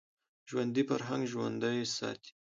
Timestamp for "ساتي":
1.95-2.31